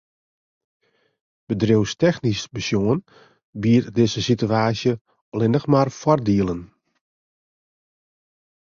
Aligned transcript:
Bedriuwstechnysk 1.51 2.49
besjoen 2.57 3.03
biedt 3.65 3.93
dizze 3.99 4.25
situaasje 4.29 4.91
allinnich 5.33 5.69
mar 5.73 5.89
foardielen. 5.99 6.61